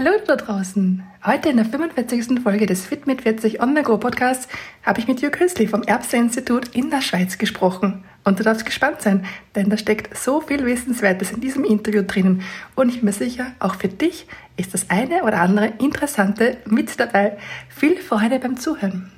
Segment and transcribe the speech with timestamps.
[0.00, 1.02] Hallo da draußen!
[1.26, 2.40] Heute in der 45.
[2.40, 4.46] Folge des Fit mit 40 On The Go Podcasts
[4.84, 8.04] habe ich mit Jörg Hüsli vom Erbse-Institut in der Schweiz gesprochen.
[8.22, 9.26] Und du darfst gespannt sein,
[9.56, 12.42] denn da steckt so viel Wissenswertes in diesem Interview drinnen.
[12.76, 17.00] Und ich bin mir sicher, auch für dich ist das eine oder andere Interessante mit
[17.00, 17.36] dabei.
[17.68, 19.17] Viel Freude beim Zuhören!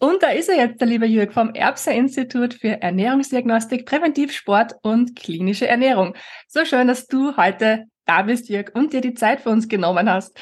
[0.00, 5.16] Und da ist er jetzt, der liebe Jürg vom Erbser Institut für Ernährungsdiagnostik, Präventivsport und
[5.16, 6.14] klinische Ernährung.
[6.46, 10.08] So schön, dass du heute da bist, Jürg, und dir die Zeit für uns genommen
[10.08, 10.38] hast.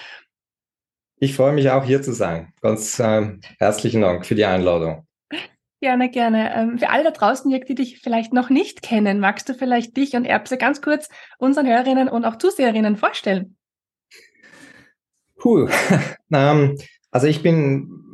[1.18, 2.52] Ich freue mich auch hier zu sein.
[2.60, 5.06] Ganz äh, herzlichen Dank für die Einladung.
[5.80, 6.54] Gerne, gerne.
[6.54, 9.96] Ähm, für alle da draußen, Jörg, die dich vielleicht noch nicht kennen, magst du vielleicht
[9.96, 13.56] dich und Erbse ganz kurz unseren Hörerinnen und auch Zuseherinnen vorstellen?
[15.38, 15.68] Puh.
[16.32, 16.78] ähm,
[17.10, 18.04] also ich bin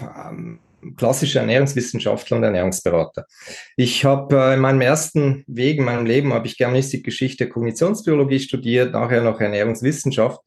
[0.00, 0.58] ähm,
[0.96, 3.26] klassischer Ernährungswissenschaftler und Ernährungsberater.
[3.76, 8.40] Ich habe äh, in meinem ersten Weg in meinem Leben habe ich Germanistik, Geschichte, Kognitionsbiologie
[8.40, 10.40] studiert, nachher noch Ernährungswissenschaft.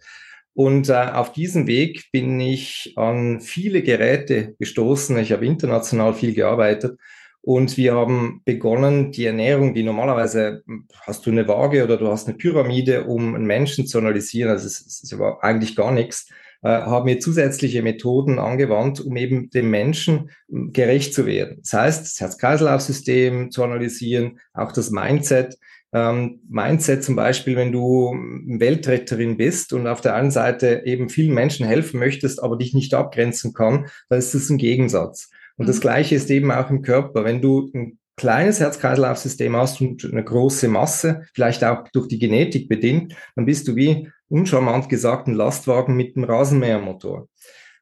[0.54, 5.18] Und äh, auf diesem Weg bin ich an viele Geräte gestoßen.
[5.18, 6.98] Ich habe international viel gearbeitet
[7.42, 10.64] und wir haben begonnen, die Ernährung, die normalerweise
[11.02, 14.50] hast du eine Waage oder du hast eine Pyramide, um einen Menschen zu analysieren.
[14.50, 16.28] Also es, es ist eigentlich gar nichts
[16.70, 21.60] haben wir zusätzliche Methoden angewandt, um eben dem Menschen hm, gerecht zu werden.
[21.62, 25.58] Das heißt, das Herz-Kreislauf-System zu analysieren, auch das Mindset.
[25.94, 31.10] Ähm, Mindset zum Beispiel, wenn du hm, Weltretterin bist und auf der einen Seite eben
[31.10, 35.30] vielen Menschen helfen möchtest, aber dich nicht abgrenzen kann, dann ist das ein Gegensatz.
[35.58, 35.68] Und mhm.
[35.68, 37.24] das Gleiche ist eben auch im Körper.
[37.24, 42.70] Wenn du ein kleines Herz-Kreislauf-System hast und eine große Masse, vielleicht auch durch die Genetik
[42.70, 47.28] bedingt, dann bist du wie uncharmant gesagt ein Lastwagen mit einem Rasenmähermotor.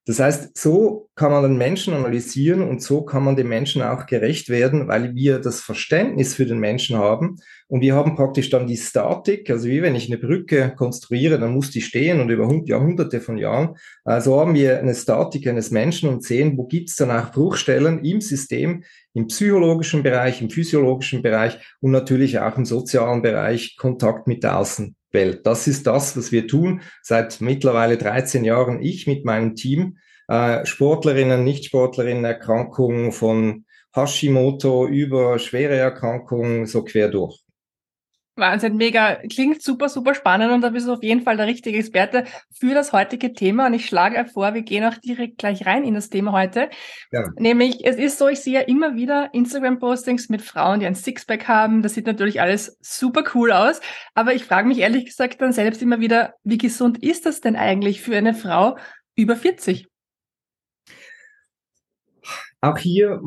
[0.06, 4.06] Das heißt, so kann man den Menschen analysieren und so kann man dem Menschen auch
[4.06, 7.38] gerecht werden, weil wir das Verständnis für den Menschen haben
[7.70, 11.54] und wir haben praktisch dann die Statik, also wie wenn ich eine Brücke konstruiere, dann
[11.54, 13.76] muss die stehen und über Jahrhunderte von Jahren.
[14.04, 18.04] Also haben wir eine Statik eines Menschen und sehen, wo gibt es dann auch Bruchstellen
[18.04, 18.84] im System,
[19.14, 24.58] im psychologischen Bereich, im physiologischen Bereich und natürlich auch im sozialen Bereich Kontakt mit der
[25.14, 25.46] Außenwelt.
[25.46, 28.82] Das ist das, was wir tun seit mittlerweile 13 Jahren.
[28.82, 29.98] Ich mit meinem Team,
[30.28, 33.66] äh, Sportlerinnen, Nicht-Sportlerinnen, Erkrankungen von
[33.96, 37.43] Hashimoto über schwere Erkrankungen so quer durch.
[38.36, 39.18] Wahnsinn, mega.
[39.32, 42.74] Klingt super, super spannend und da bist du auf jeden Fall der richtige Experte für
[42.74, 43.68] das heutige Thema.
[43.68, 46.70] Und ich schlage vor, wir gehen auch direkt gleich rein in das Thema heute.
[47.12, 47.30] Ja.
[47.38, 51.48] Nämlich, es ist so, ich sehe ja immer wieder Instagram-Postings mit Frauen, die ein Sixpack
[51.48, 51.84] haben.
[51.84, 53.82] Das sieht natürlich alles super cool aus.
[54.16, 57.56] Aber ich frage mich ehrlich gesagt dann selbst immer wieder, wie gesund ist das denn
[57.56, 58.78] eigentlich für eine Frau
[59.16, 59.88] über 40?
[62.64, 63.22] Auch hier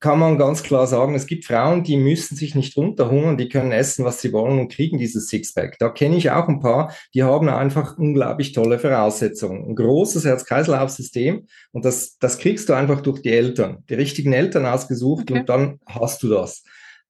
[0.00, 3.70] kann man ganz klar sagen, es gibt Frauen, die müssen sich nicht runterhungern, die können
[3.70, 5.78] essen, was sie wollen und kriegen dieses Sixpack.
[5.78, 9.68] Da kenne ich auch ein paar, die haben einfach unglaublich tolle Voraussetzungen.
[9.68, 14.66] Ein großes Herz-Kreislauf-System und das, das kriegst du einfach durch die Eltern, die richtigen Eltern
[14.66, 15.38] ausgesucht okay.
[15.38, 16.64] und dann hast du das.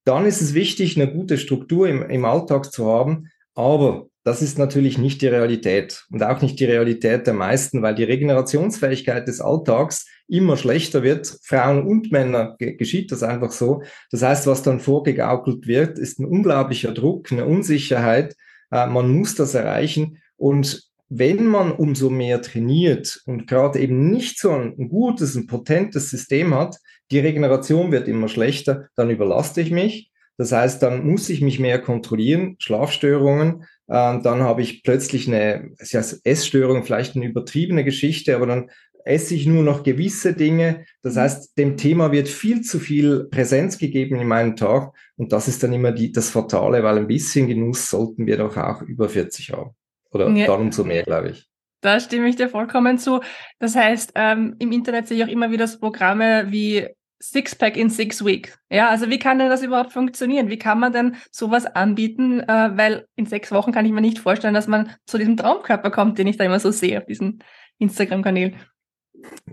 [0.04, 4.58] Dann ist es wichtig, eine gute Struktur im, im Alltag zu haben, aber das ist
[4.58, 9.40] natürlich nicht die Realität und auch nicht die Realität der meisten, weil die Regenerationsfähigkeit des
[9.40, 11.38] Alltags immer schlechter wird.
[11.42, 13.82] Frauen und Männer geschieht das einfach so.
[14.10, 18.36] Das heißt, was dann vorgegaukelt wird, ist ein unglaublicher Druck, eine Unsicherheit.
[18.70, 24.38] Äh, man muss das erreichen und wenn man umso mehr trainiert und gerade eben nicht
[24.38, 26.78] so ein gutes, ein potentes System hat,
[27.10, 30.10] die Regeneration wird immer schlechter, dann überlaste ich mich.
[30.38, 35.70] Das heißt, dann muss ich mich mehr kontrollieren, Schlafstörungen, ähm, dann habe ich plötzlich eine
[35.82, 38.70] ja, Essstörung, vielleicht eine übertriebene Geschichte, aber dann
[39.04, 40.86] esse ich nur noch gewisse Dinge.
[41.02, 41.20] Das mhm.
[41.20, 45.62] heißt, dem Thema wird viel zu viel Präsenz gegeben in meinem Tag und das ist
[45.62, 49.52] dann immer die, das Fatale, weil ein bisschen Genuss sollten wir doch auch über 40
[49.52, 49.72] haben.
[50.10, 50.46] Oder ja.
[50.46, 51.48] dann umso mehr, glaube ich.
[51.82, 53.20] Da stimme ich dir vollkommen zu.
[53.58, 56.88] Das heißt, ähm, im Internet sehe ich auch immer wieder so Programme wie
[57.22, 58.58] Sixpack in six weeks.
[58.68, 60.48] Ja, also wie kann denn das überhaupt funktionieren?
[60.48, 62.40] Wie kann man denn sowas anbieten?
[62.40, 65.90] Äh, weil in sechs Wochen kann ich mir nicht vorstellen, dass man zu diesem Traumkörper
[65.90, 67.42] kommt, den ich da immer so sehe auf diesen
[67.78, 68.56] Instagram-Kanälen.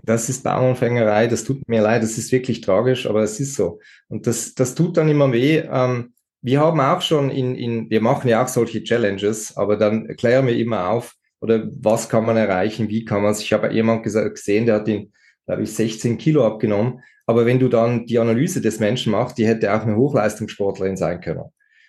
[0.02, 3.78] Das ist Bauernfängerei, das tut mir leid, das ist wirklich tragisch, aber es ist so.
[4.08, 5.58] Und das, das tut dann immer weh.
[5.58, 10.08] Ähm, wir haben auch schon in, in, wir machen ja auch solche Challenges, aber dann
[10.16, 13.40] klären wir immer auf, oder was kann man erreichen, wie kann man es.
[13.40, 15.12] Ich habe jemand gesehen, der hat ihn,
[15.46, 17.00] glaube ich, 16 Kilo abgenommen.
[17.30, 21.20] Aber wenn du dann die Analyse des Menschen machst, die hätte auch eine Hochleistungssportlerin sein
[21.20, 21.44] können.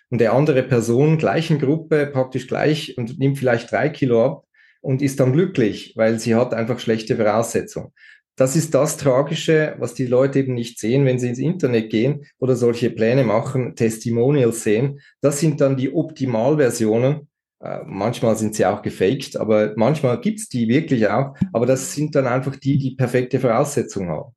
[0.08, 4.44] Und der andere Person, gleichen Gruppe, praktisch gleich und nimmt vielleicht drei Kilo ab
[4.82, 7.88] und ist dann glücklich, weil sie hat einfach schlechte Voraussetzungen.
[8.36, 12.24] Das ist das Tragische, was die Leute eben nicht sehen, wenn sie ins Internet gehen
[12.38, 15.00] oder solche Pläne machen, Testimonials sehen.
[15.22, 17.26] Das sind dann die Optimalversionen.
[17.58, 21.34] Äh, manchmal sind sie auch gefaked, aber manchmal gibt's die wirklich auch.
[21.52, 24.36] Aber das sind dann einfach die, die perfekte Voraussetzungen haben.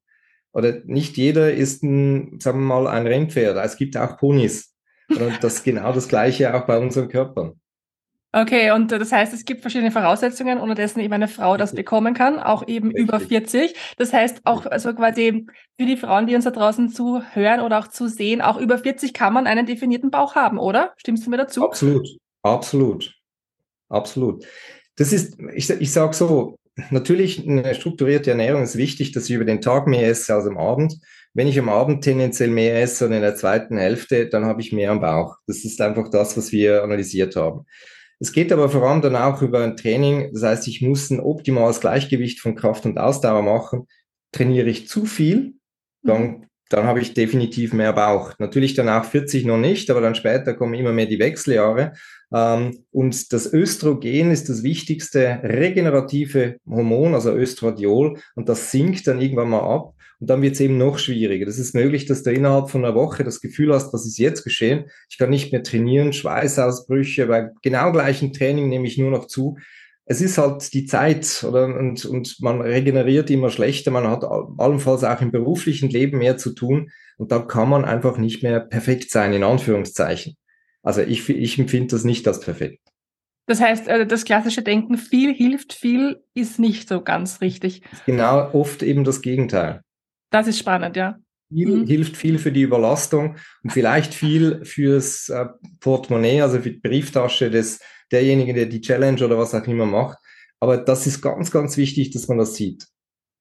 [0.56, 3.58] Oder nicht jeder ist ein, sagen wir mal, ein Rennpferd.
[3.58, 4.74] Es gibt auch Ponys.
[5.10, 7.60] Und das ist genau das Gleiche auch bei unseren Körpern.
[8.32, 12.14] Okay, und das heißt, es gibt verschiedene Voraussetzungen, unter dessen eben eine Frau das bekommen
[12.14, 13.04] kann, auch eben Richtig.
[13.04, 13.76] über 40.
[13.98, 15.46] Das heißt, auch also quasi
[15.78, 19.14] für die Frauen, die uns da draußen zuhören oder auch zu sehen, auch über 40
[19.14, 20.94] kann man einen definierten Bauch haben, oder?
[20.98, 21.66] Stimmst du mir dazu?
[21.66, 22.08] Absolut,
[22.44, 23.14] absolut,
[23.90, 24.46] absolut.
[24.96, 26.58] Das ist, ich, ich sage so,
[26.92, 30.58] natürlich eine strukturierte Ernährung ist wichtig, dass ich über den Tag mehr esse als am
[30.58, 31.00] Abend.
[31.34, 34.72] Wenn ich am Abend tendenziell mehr esse und in der zweiten Hälfte, dann habe ich
[34.72, 35.38] mehr am Bauch.
[35.48, 37.66] Das ist einfach das, was wir analysiert haben.
[38.20, 40.32] Es geht aber vor allem dann auch über ein Training.
[40.34, 43.88] Das heißt, ich muss ein optimales Gleichgewicht von Kraft und Ausdauer machen.
[44.32, 45.56] Trainiere ich zu viel,
[46.04, 46.46] dann, mhm.
[46.70, 48.34] dann habe ich definitiv mehr Bauch.
[48.40, 51.94] Natürlich dann auch 40 noch nicht, aber dann später kommen immer mehr die Wechseljahre.
[52.34, 59.22] Ähm, und das Östrogen ist das wichtigste regenerative Hormon, also Östradiol, und das sinkt dann
[59.22, 59.94] irgendwann mal ab.
[60.20, 61.46] Und dann wird es eben noch schwieriger.
[61.46, 64.44] Das ist möglich, dass du innerhalb von einer Woche das Gefühl hast, was ist jetzt
[64.44, 64.86] geschehen?
[65.10, 69.58] Ich kann nicht mehr trainieren, Schweißausbrüche, bei genau gleichen Training nehme ich nur noch zu.
[70.06, 73.92] Es ist halt die Zeit oder, und, und man regeneriert immer schlechter.
[73.92, 76.92] Man hat allenfalls auch im beruflichen Leben mehr zu tun.
[77.18, 80.38] Und dann kann man einfach nicht mehr perfekt sein, in Anführungszeichen.
[80.86, 82.80] Also ich, ich empfinde das nicht als perfekt.
[83.48, 87.82] Das heißt, äh, das klassische Denken, viel hilft viel, ist nicht so ganz richtig.
[88.06, 89.82] Genau, oft eben das Gegenteil.
[90.32, 91.18] Das ist spannend, ja.
[91.50, 91.88] Viel mhm.
[91.88, 95.46] hilft viel für die Überlastung und vielleicht viel fürs äh,
[95.80, 97.80] Portemonnaie, also für die Brieftasche des
[98.12, 100.18] derjenigen, der die Challenge oder was auch immer macht.
[100.60, 102.86] Aber das ist ganz, ganz wichtig, dass man das sieht.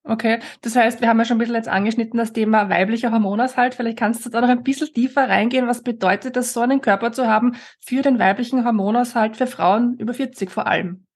[0.06, 3.74] Okay, das heißt, wir haben ja schon ein bisschen jetzt angeschnitten das Thema weiblicher Hormonaushalt.
[3.74, 5.66] Vielleicht kannst du da noch ein bisschen tiefer reingehen.
[5.66, 10.12] Was bedeutet das, so einen Körper zu haben für den weiblichen Hormonaushalt für Frauen über
[10.12, 11.06] 40 vor allem?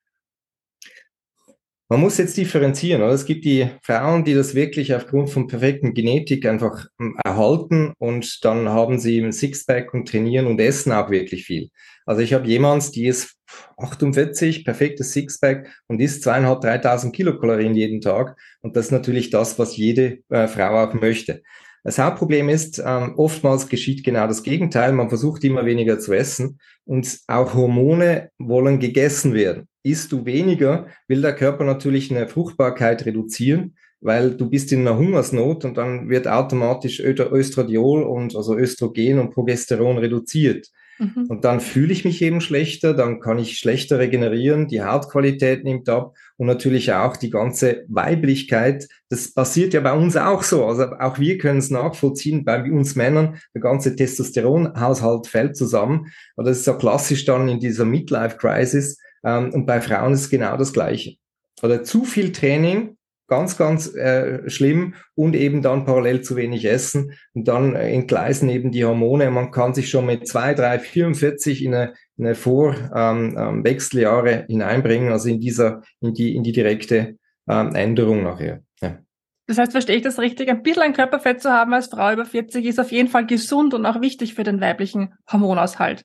[1.90, 3.02] Man muss jetzt differenzieren.
[3.02, 3.12] Oder?
[3.12, 8.43] Es gibt die Frauen, die das wirklich aufgrund von perfekten Genetik einfach ähm, erhalten und
[8.44, 11.70] dann haben sie ein Sixpack und trainieren und essen auch wirklich viel.
[12.08, 13.37] Also ich habe jemand, die ist
[13.76, 18.34] 48, perfektes Sixpack und isst zweieinhalb, dreitausend Kilokalorien jeden Tag.
[18.62, 21.43] Und das ist natürlich das, was jede äh, Frau auch möchte.
[21.84, 24.93] Das Hauptproblem ist, ähm, oftmals geschieht genau das Gegenteil.
[24.93, 29.69] Man versucht immer weniger zu essen und auch Hormone wollen gegessen werden.
[29.82, 34.96] Isst du weniger, will der Körper natürlich eine Fruchtbarkeit reduzieren, weil du bist in einer
[34.96, 40.70] Hungersnot und dann wird automatisch Östradiol und also Östrogen und Progesteron reduziert.
[40.98, 41.26] Mhm.
[41.28, 45.88] Und dann fühle ich mich eben schlechter, dann kann ich schlechter regenerieren, die Hautqualität nimmt
[45.88, 48.88] ab und natürlich auch die ganze Weiblichkeit.
[49.08, 50.66] Das passiert ja bei uns auch so.
[50.66, 56.12] Also auch wir können es nachvollziehen, bei uns Männern, der ganze Testosteronhaushalt fällt zusammen.
[56.36, 58.98] Aber das ist ja klassisch dann in dieser Midlife-Crisis.
[59.24, 61.17] Ähm, und bei Frauen ist genau das Gleiche.
[61.62, 62.97] Oder zu viel Training
[63.29, 68.49] ganz, ganz äh, schlimm und eben dann parallel zu wenig essen und dann äh, entgleisen
[68.49, 69.31] eben die Hormone.
[69.31, 74.47] Man kann sich schon mit zwei, drei, 44 in eine, in eine Vorwechseljahre ähm, ähm
[74.49, 77.17] hineinbringen, also in dieser, in die, in die direkte
[77.49, 78.63] ähm, Änderung nachher.
[78.81, 78.99] Ja.
[79.47, 80.49] Das heißt, verstehe ich das richtig?
[80.49, 83.75] Ein bisschen ein Körperfett zu haben als Frau über 40 ist auf jeden Fall gesund
[83.75, 86.05] und auch wichtig für den weiblichen Hormonaushalt.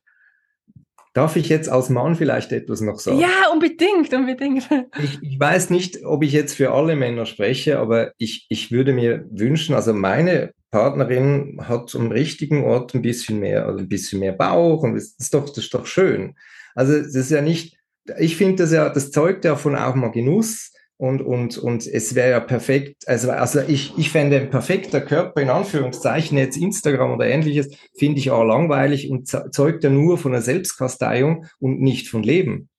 [1.14, 3.20] Darf ich jetzt als Mann vielleicht etwas noch sagen?
[3.20, 4.68] Ja, unbedingt, unbedingt.
[5.02, 8.94] Ich, ich weiß nicht, ob ich jetzt für alle Männer spreche, aber ich, ich würde
[8.94, 14.22] mir wünschen, also meine Partnerin hat am richtigen Ort ein bisschen mehr, also ein bisschen
[14.22, 16.36] mehr Bauch und das ist doch, das ist doch schön.
[16.74, 17.78] Also das ist ja nicht,
[18.18, 22.16] ich finde das ja, das zeugt ja von auch mal Genuss und, und, und es
[22.16, 27.12] wäre ja perfekt, also, also ich, ich fände ein perfekter Körper, in Anführungszeichen, jetzt Instagram
[27.12, 32.10] oder ähnliches, finde ich auch langweilig und zeugt ja nur von der Selbstkasteiung und nicht
[32.10, 32.70] von Leben.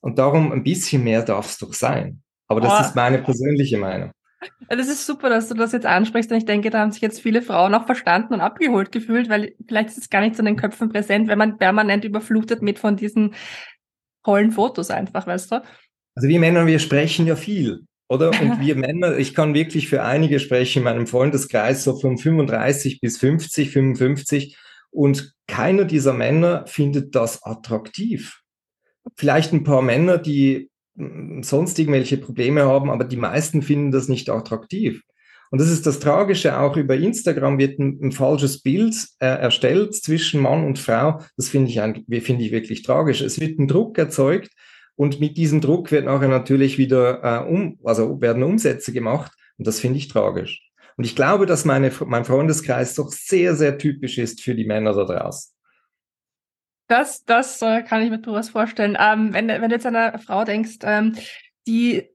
[0.00, 2.22] Und darum ein bisschen mehr darf es doch sein.
[2.48, 2.82] Aber das oh.
[2.82, 4.10] ist meine persönliche Meinung.
[4.68, 6.30] Das ist super, dass du das jetzt ansprichst.
[6.30, 9.54] Und ich denke, da haben sich jetzt viele Frauen auch verstanden und abgeholt gefühlt, weil
[9.68, 12.78] vielleicht ist es gar nicht so in den Köpfen präsent, wenn man permanent überflutet mit
[12.78, 13.34] von diesen
[14.24, 15.62] tollen Fotos einfach, weißt du?
[16.20, 18.28] Also wir Männer, wir sprechen ja viel, oder?
[18.42, 23.00] Und wir Männer, ich kann wirklich für einige sprechen in meinem Freundeskreis, so von 35
[23.00, 24.58] bis 50, 55.
[24.90, 28.42] Und keiner dieser Männer findet das attraktiv.
[29.16, 34.08] Vielleicht ein paar Männer, die hm, sonst irgendwelche Probleme haben, aber die meisten finden das
[34.08, 35.00] nicht attraktiv.
[35.50, 39.94] Und das ist das Tragische, auch über Instagram wird ein, ein falsches Bild äh, erstellt
[39.94, 41.22] zwischen Mann und Frau.
[41.38, 43.22] Das finde ich, ein, finde ich wirklich tragisch.
[43.22, 44.50] Es wird ein Druck erzeugt
[45.00, 49.66] und mit diesem Druck wird nachher natürlich wieder äh, um, also werden Umsätze gemacht und
[49.66, 50.70] das finde ich tragisch.
[50.98, 54.92] Und ich glaube, dass meine, mein Freundeskreis doch sehr, sehr typisch ist für die Männer
[54.92, 55.54] da draußen.
[56.86, 58.98] Das, das äh, kann ich mir durchaus vorstellen.
[59.00, 61.16] Ähm, wenn, wenn du jetzt an eine Frau denkst, ähm,
[61.66, 62.06] die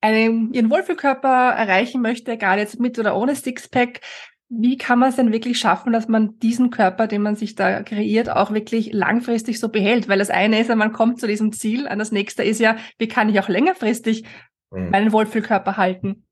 [0.00, 4.00] einen, ihren Wohlfühlkörper erreichen möchte, egal jetzt mit oder ohne Sixpack,
[4.48, 7.82] wie kann man es denn wirklich schaffen, dass man diesen Körper, den man sich da
[7.82, 10.08] kreiert, auch wirklich langfristig so behält?
[10.08, 12.76] Weil das eine ist ja, man kommt zu diesem Ziel, und das nächste ist ja,
[12.98, 14.24] wie kann ich auch längerfristig
[14.70, 14.90] mhm.
[14.90, 16.26] meinen Wohlfühlkörper halten?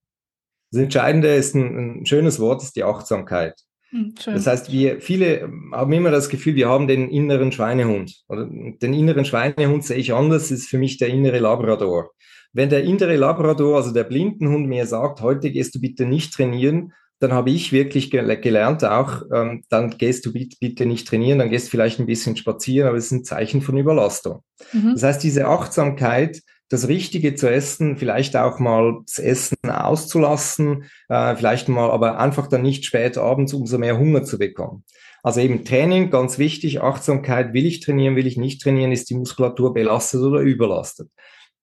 [0.71, 3.55] Das Entscheidende ist ein, ein schönes Wort, ist die Achtsamkeit.
[3.91, 8.23] Mhm, das heißt, wir viele haben immer das Gefühl, wir haben den inneren Schweinehund.
[8.29, 12.11] Oder den inneren Schweinehund sehe ich anders, ist für mich der innere Labrador.
[12.53, 16.93] Wenn der innere Labrador, also der Blindenhund, mir sagt, heute gehst du bitte nicht trainieren,
[17.25, 21.71] dann habe ich wirklich gelernt auch, ähm, dann gehst du bitte nicht trainieren, dann gehst
[21.71, 24.43] vielleicht ein bisschen spazieren, aber es ist ein Zeichen von Überlastung.
[24.73, 24.93] Mhm.
[24.93, 31.35] Das heißt, diese Achtsamkeit, das Richtige zu essen, vielleicht auch mal das Essen auszulassen, äh,
[31.35, 34.85] vielleicht mal, aber einfach dann nicht spät abends umso mehr Hunger zu bekommen.
[35.23, 39.15] Also eben Training, ganz wichtig, Achtsamkeit, will ich trainieren, will ich nicht trainieren, ist die
[39.15, 41.09] Muskulatur belastet oder überlastet.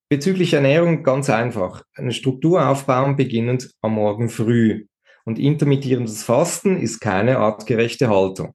[0.08, 1.84] Bezüglich Ernährung ganz einfach.
[1.94, 4.86] Eine Struktur aufbauen, beginnend am Morgen früh.
[5.24, 8.54] Und intermittierendes Fasten ist keine artgerechte Haltung.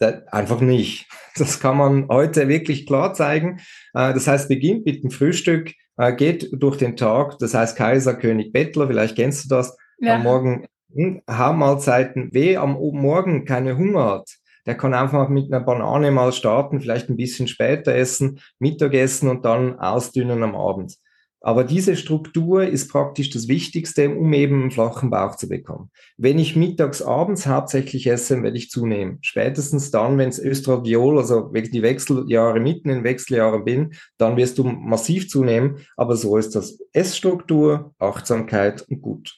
[0.00, 1.06] Einfach nicht.
[1.36, 3.60] Das kann man heute wirklich klar zeigen.
[3.94, 7.38] Äh, das heißt, beginnt mit dem Frühstück, äh, geht durch den Tag.
[7.38, 9.76] Das heißt, Kaiser, König, Bettler, vielleicht kennst du das.
[9.98, 10.14] Ja.
[10.14, 12.30] Am Morgen hm, Haarmahlzeiten.
[12.32, 14.30] Wer am Morgen keine Hunger hat,
[14.66, 19.44] der kann einfach mit einer Banane mal starten, vielleicht ein bisschen später essen, Mittagessen und
[19.44, 20.94] dann ausdünnen am Abend.
[21.40, 25.90] Aber diese Struktur ist praktisch das Wichtigste, um eben einen flachen Bauch zu bekommen.
[26.16, 29.18] Wenn ich mittags, abends hauptsächlich esse, werde ich zunehmen.
[29.20, 34.58] Spätestens dann, wenn es Östradiol, also wenn die Wechseljahre mitten in Wechseljahren bin, dann wirst
[34.58, 35.86] du massiv zunehmen.
[35.96, 39.36] Aber so ist das Essstruktur, Achtsamkeit und gut.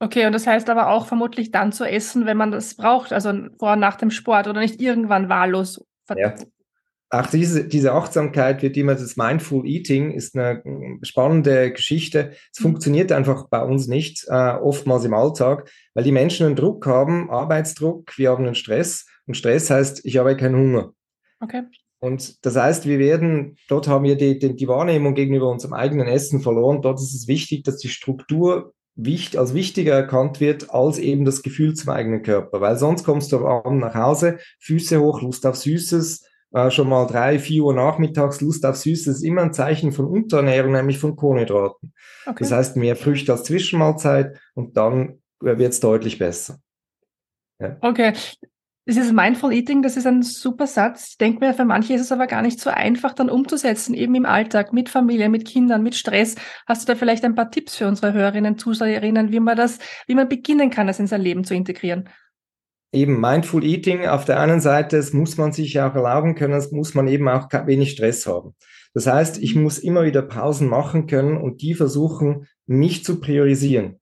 [0.00, 3.32] Okay, und das heißt aber auch vermutlich dann zu essen, wenn man das braucht, also
[3.58, 5.84] vor und nach dem Sport oder nicht irgendwann wahllos.
[6.16, 6.34] Ja
[7.10, 10.62] auch diese, diese Achtsamkeit wird immer, das Mindful Eating ist eine
[11.02, 12.32] spannende Geschichte.
[12.52, 12.64] Es mhm.
[12.64, 17.30] funktioniert einfach bei uns nicht, äh, oftmals im Alltag, weil die Menschen einen Druck haben,
[17.30, 20.92] Arbeitsdruck, wir haben einen Stress und Stress heißt, ich habe keinen Hunger.
[21.40, 21.62] Okay.
[22.00, 26.06] Und das heißt, wir werden, dort haben wir die, die, die Wahrnehmung gegenüber unserem eigenen
[26.06, 26.82] Essen verloren.
[26.82, 31.42] Dort ist es wichtig, dass die Struktur wichtig, als wichtiger erkannt wird als eben das
[31.42, 32.60] Gefühl zum eigenen Körper.
[32.60, 36.88] Weil sonst kommst du am Abend nach Hause, Füße hoch, Lust auf Süßes, äh, schon
[36.88, 40.98] mal drei, vier Uhr nachmittags Lust auf Süßes ist immer ein Zeichen von Unterernährung, nämlich
[40.98, 41.92] von Kohlenhydraten.
[42.26, 42.36] Okay.
[42.38, 46.58] Das heißt, mehr Früchte als Zwischenmahlzeit und dann wird es deutlich besser.
[47.60, 47.76] Ja.
[47.80, 48.12] Okay.
[48.86, 51.08] Dieses Mindful Eating, das ist ein super Satz.
[51.10, 54.14] Ich denke mir, für manche ist es aber gar nicht so einfach, dann umzusetzen, eben
[54.14, 56.36] im Alltag, mit Familie, mit Kindern, mit Stress.
[56.66, 60.14] Hast du da vielleicht ein paar Tipps für unsere Hörerinnen, Zuseherinnen, wie man das, wie
[60.14, 62.08] man beginnen kann, das in sein Leben zu integrieren?
[62.92, 66.72] Eben Mindful Eating auf der einen Seite, es muss man sich auch erlauben können, es
[66.72, 68.54] muss man eben auch wenig Stress haben.
[68.94, 74.00] Das heißt, ich muss immer wieder Pausen machen können und die versuchen, mich zu priorisieren.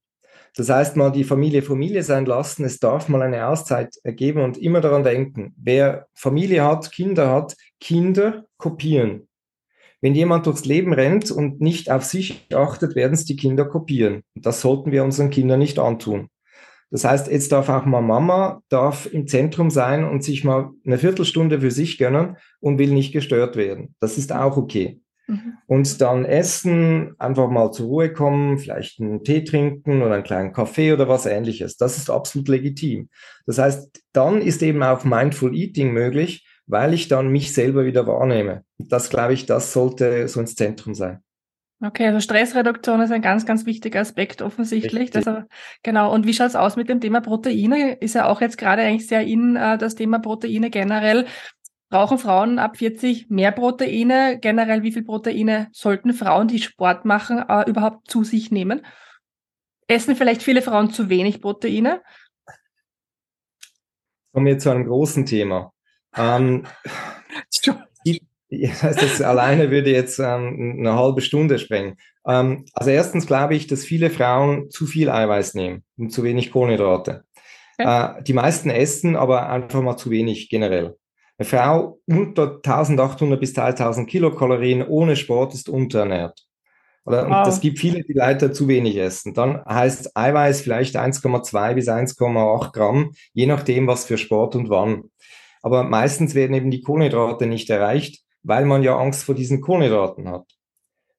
[0.57, 4.57] Das heißt, mal die Familie Familie sein lassen, es darf mal eine Auszeit ergeben und
[4.57, 9.29] immer daran denken, wer Familie hat, Kinder hat, Kinder kopieren.
[10.01, 14.23] Wenn jemand durchs Leben rennt und nicht auf sich achtet, werden es die Kinder kopieren.
[14.35, 16.31] Das sollten wir unseren Kindern nicht antun.
[16.91, 20.99] Das heißt, jetzt darf auch mal Mama darf im Zentrum sein und sich mal eine
[20.99, 23.95] Viertelstunde für sich gönnen und will nicht gestört werden.
[24.01, 25.01] Das ist auch okay.
[25.27, 25.55] Mhm.
[25.67, 30.53] Und dann essen, einfach mal zur Ruhe kommen, vielleicht einen Tee trinken oder einen kleinen
[30.53, 31.77] Kaffee oder was ähnliches.
[31.77, 33.09] Das ist absolut legitim.
[33.47, 38.07] Das heißt, dann ist eben auch Mindful Eating möglich, weil ich dann mich selber wieder
[38.07, 38.63] wahrnehme.
[38.79, 41.21] Das glaube ich, das sollte so ins Zentrum sein.
[41.83, 45.15] Okay, also Stressreduktion ist ein ganz, ganz wichtiger Aspekt offensichtlich.
[45.15, 45.43] Also,
[45.83, 46.13] genau.
[46.13, 47.93] Und wie schaut's aus mit dem Thema Proteine?
[47.95, 51.27] Ist ja auch jetzt gerade eigentlich sehr in äh, das Thema Proteine generell.
[51.91, 54.39] Brauchen Frauen ab 40 mehr Proteine?
[54.41, 58.85] Generell, wie viel Proteine sollten Frauen, die Sport machen, äh, überhaupt zu sich nehmen?
[59.87, 62.01] Essen vielleicht viele Frauen zu wenig Proteine?
[64.33, 65.73] Kommen wir zu einem großen Thema.
[66.17, 66.65] Ähm,
[68.51, 71.97] das alleine würde jetzt ähm, eine halbe Stunde sprengen.
[72.27, 76.53] Ähm, also erstens glaube ich, dass viele Frauen zu viel Eiweiß nehmen und zu wenig
[76.53, 77.25] Kohlenhydrate.
[77.79, 78.19] Okay.
[78.19, 80.97] Äh, die meisten essen aber einfach mal zu wenig generell.
[81.39, 86.47] Eine Frau unter 1800 bis 2000 Kilokalorien ohne Sport ist unterernährt.
[87.05, 87.29] Oder?
[87.29, 87.47] Wow.
[87.47, 89.35] Es gibt viele, die leider zu wenig essen.
[89.35, 95.05] Dann heißt Eiweiß vielleicht 1,2 bis 1,8 Gramm, je nachdem, was für Sport und wann.
[95.63, 100.29] Aber meistens werden eben die Kohlenhydrate nicht erreicht, weil man ja Angst vor diesen Kohlenhydraten
[100.29, 100.47] hat.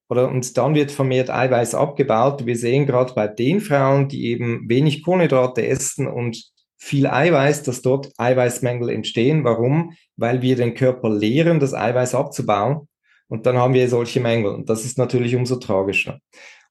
[0.08, 2.46] Oder, und dann wird vermehrt Eiweiß abgebaut.
[2.46, 6.42] Wir sehen gerade bei den Frauen, die eben wenig Kohlenhydrate essen und
[6.78, 9.44] viel Eiweiß, dass dort Eiweißmängel entstehen.
[9.44, 9.92] Warum?
[10.16, 12.88] Weil wir den Körper lehren, das Eiweiß abzubauen.
[13.26, 14.54] Und dann haben wir solche Mängel.
[14.54, 16.18] Und das ist natürlich umso tragischer.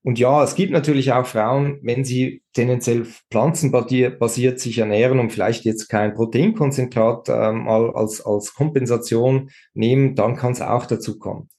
[0.07, 5.65] Und ja, es gibt natürlich auch Frauen, wenn sie tendenziell pflanzenbasiert sich ernähren und vielleicht
[5.65, 11.49] jetzt kein Proteinkonzentrat ähm, als, als Kompensation nehmen, dann kann es auch dazu kommen.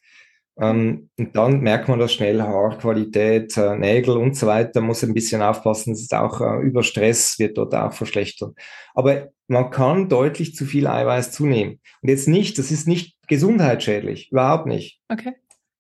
[0.59, 5.12] Ähm, und dann merkt man das schnell, Haarqualität, äh, Nägel und so weiter, muss ein
[5.12, 8.55] bisschen aufpassen, das ist auch äh, über Stress, wird dort auch verschlechtert.
[8.95, 11.81] Aber man kann deutlich zu viel Eiweiß zunehmen.
[12.00, 15.02] Und jetzt nicht, das ist nicht gesundheitsschädlich, überhaupt nicht.
[15.11, 15.35] Okay.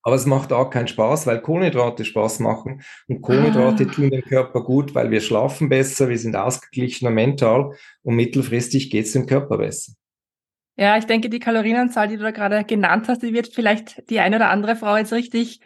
[0.08, 2.80] Aber es macht auch keinen Spaß, weil Kohlenhydrate Spaß machen.
[3.08, 3.92] Und Kohlenhydrate ah.
[3.92, 7.74] tun dem Körper gut, weil wir schlafen besser, wir sind ausgeglichener mental
[8.04, 9.92] und mittelfristig geht es dem Körper besser.
[10.78, 14.20] Ja, ich denke, die Kalorienanzahl, die du da gerade genannt hast, die wird vielleicht die
[14.20, 15.60] eine oder andere Frau jetzt richtig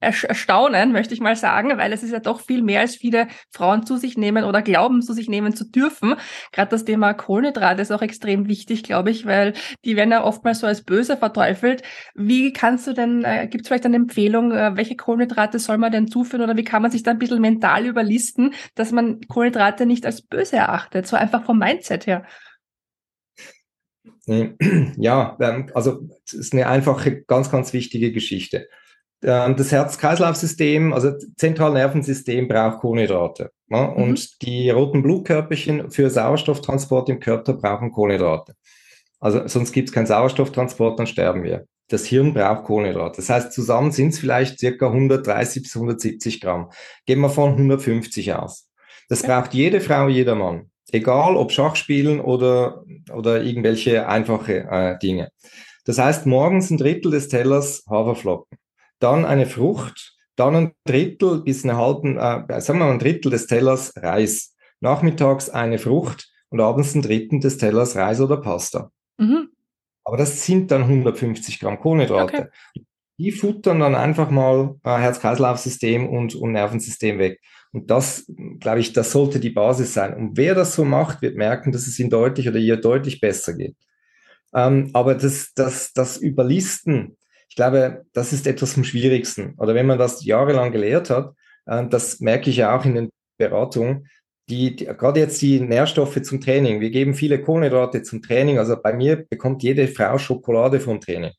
[0.00, 3.84] erstaunen, möchte ich mal sagen, weil es ist ja doch viel mehr, als viele Frauen
[3.84, 6.14] zu sich nehmen oder glauben, zu sich nehmen zu dürfen.
[6.52, 9.52] Gerade das Thema Kohlenhydrate ist auch extrem wichtig, glaube ich, weil
[9.84, 11.82] die werden ja oftmals so als böse verteufelt.
[12.14, 15.92] Wie kannst du denn, äh, gibt es vielleicht eine Empfehlung, äh, welche Kohlenhydrate soll man
[15.92, 19.84] denn zuführen oder wie kann man sich da ein bisschen mental überlisten, dass man Kohlenhydrate
[19.84, 22.24] nicht als böse erachtet, so einfach vom Mindset her?
[24.96, 28.68] Ja, ähm, also es ist eine einfache, ganz, ganz wichtige Geschichte.
[29.22, 33.50] Ähm, das Herz-Kreislauf-System, also Zentralnervensystem braucht Kohlenhydrate.
[33.68, 33.88] Ja?
[33.88, 33.94] Mhm.
[33.94, 38.54] Und die roten Blutkörperchen für Sauerstofftransport im Körper brauchen Kohlenhydrate.
[39.20, 41.66] Also sonst gibt es keinen Sauerstofftransport, dann sterben wir.
[41.88, 43.16] Das Hirn braucht Kohlenhydrate.
[43.16, 46.70] Das heißt, zusammen sind es vielleicht circa 130 bis 170 Gramm.
[47.06, 48.68] Gehen wir von 150 aus.
[49.08, 50.70] Das braucht jede Frau, jeder Mann.
[50.90, 52.82] Egal ob Schachspielen oder,
[53.12, 55.28] oder irgendwelche einfache äh, Dinge.
[55.84, 58.56] Das heißt, morgens ein Drittel des Tellers Haferflocken,
[59.02, 63.30] dann eine Frucht, dann ein Drittel bis eine halben, äh, sagen wir mal ein Drittel
[63.30, 64.56] des Tellers Reis.
[64.80, 68.90] Nachmittags eine Frucht und abends ein Drittel des Tellers Reis oder Pasta.
[69.18, 69.48] Mhm.
[70.04, 72.50] Aber das sind dann 150 Gramm Kohlenhydrate.
[72.74, 72.84] Okay.
[73.18, 77.40] Die futtern dann einfach mal äh, Herz-Kreislauf-System und, und Nervensystem weg.
[77.72, 80.14] Und das, glaube ich, das sollte die Basis sein.
[80.14, 83.54] Und wer das so macht, wird merken, dass es ihm deutlich oder ihr deutlich besser
[83.54, 83.76] geht.
[84.54, 87.16] Ähm, aber das, das, das Überlisten,
[87.52, 89.56] ich glaube, das ist etwas vom Schwierigsten.
[89.58, 91.34] Oder wenn man das jahrelang gelehrt hat,
[91.66, 94.08] äh, das merke ich ja auch in den Beratungen,
[94.48, 96.80] die, die, gerade jetzt die Nährstoffe zum Training.
[96.80, 98.58] Wir geben viele Kohlenhydrate zum Training.
[98.58, 101.32] Also bei mir bekommt jede Frau Schokolade vom Training.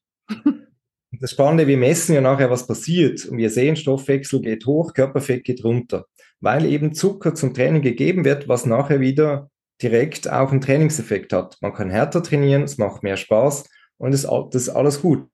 [1.19, 3.25] das Spannende, wir messen ja nachher, was passiert.
[3.25, 6.05] Und wir sehen, Stoffwechsel geht hoch, Körperfett geht runter
[6.43, 9.49] weil eben Zucker zum Training gegeben wird, was nachher wieder
[9.81, 11.57] direkt auch einen Trainingseffekt hat.
[11.61, 13.63] Man kann härter trainieren, es macht mehr Spaß
[13.97, 15.29] und es, das ist alles gut.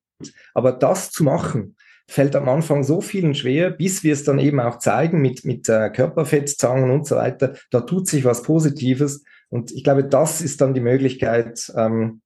[0.53, 1.75] Aber das zu machen,
[2.07, 5.69] fällt am Anfang so vielen schwer, bis wir es dann eben auch zeigen mit, mit
[5.69, 7.55] äh, Körperfettzangen und so weiter.
[7.69, 9.23] Da tut sich was Positives.
[9.49, 12.21] Und ich glaube, das ist dann die Möglichkeit ähm,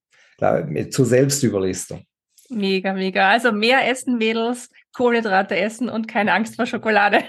[0.89, 2.06] zur Selbstüberlistung.
[2.49, 3.29] Mega, mega.
[3.29, 7.23] Also mehr essen, Mädels, Kohlenhydrate essen und keine Angst vor Schokolade.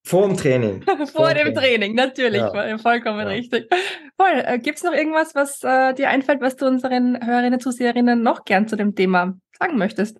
[0.04, 0.82] Vor dem Training.
[0.82, 2.78] Vor, Vor dem Training, Training natürlich, ja.
[2.78, 3.26] vollkommen ja.
[3.26, 3.68] richtig.
[4.16, 4.42] Voll.
[4.44, 8.44] Äh, Gibt es noch irgendwas, was äh, dir einfällt, was du unseren Hörerinnen, Zuseherinnen noch
[8.44, 10.18] gern zu dem Thema sagen möchtest?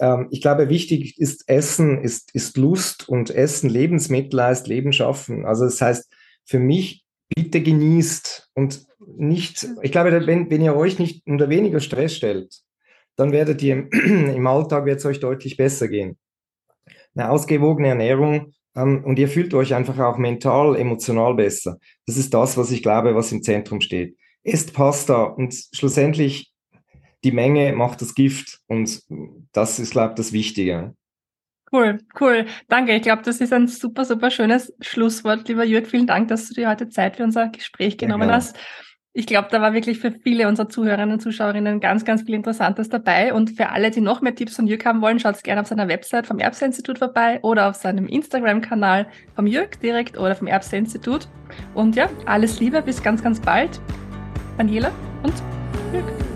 [0.00, 5.44] Ähm, ich glaube, wichtig ist Essen, ist, ist Lust und Essen, Lebensmittel heißt Leben schaffen.
[5.44, 6.12] Also das heißt,
[6.44, 8.86] für mich, bitte genießt und
[9.18, 12.54] nicht, ich glaube, wenn, wenn ihr euch nicht unter weniger Stress stellt,
[13.16, 16.16] dann werdet ihr im Alltag wird es euch deutlich besser gehen.
[17.16, 21.78] Eine ausgewogene Ernährung ähm, und ihr fühlt euch einfach auch mental, emotional besser.
[22.06, 24.16] Das ist das, was ich glaube, was im Zentrum steht.
[24.44, 26.52] Esst Pasta und schlussendlich
[27.24, 29.02] die Menge macht das Gift und
[29.52, 30.94] das ist, glaube ich, das Wichtige.
[31.72, 32.46] Cool, cool.
[32.68, 32.94] Danke.
[32.94, 35.48] Ich glaube, das ist ein super, super schönes Schlusswort.
[35.48, 38.56] Lieber Jürg, vielen Dank, dass du dir heute Zeit für unser Gespräch genommen ja, hast.
[39.18, 42.90] Ich glaube, da war wirklich für viele unserer Zuhörerinnen und Zuschauerinnen ganz, ganz viel Interessantes
[42.90, 43.32] dabei.
[43.32, 45.88] Und für alle, die noch mehr Tipps von Jürg haben wollen, schaut gerne auf seiner
[45.88, 51.28] Website vom Erbse-Institut vorbei oder auf seinem Instagram-Kanal vom Jürg direkt oder vom Erbse-Institut.
[51.72, 53.80] Und ja, alles Liebe, bis ganz, ganz bald.
[54.58, 54.90] Daniela
[55.22, 55.32] und
[55.94, 56.35] Jürg.